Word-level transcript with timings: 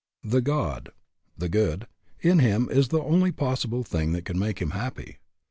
The 0.23 0.41
God 0.41 0.89
(the 1.37 1.47
good) 1.47 1.85
in 2.21 2.39
him 2.39 2.69
is 2.71 2.87
the 2.87 2.99
only 3.03 3.31
possible 3.31 3.83
thing 3.83 4.13
that 4.13 4.25
can 4.25 4.39
make 4.39 4.57
him 4.59 4.71
happy. 4.71 5.19